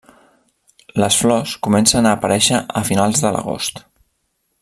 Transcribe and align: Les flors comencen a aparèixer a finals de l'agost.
Les 1.01 1.17
flors 1.23 1.53
comencen 1.67 2.09
a 2.09 2.15
aparèixer 2.17 2.63
a 2.81 2.85
finals 2.91 3.23
de 3.27 3.35
l'agost. 3.37 3.83